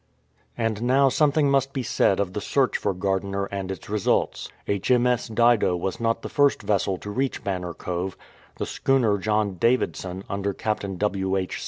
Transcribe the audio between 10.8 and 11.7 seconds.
W. H.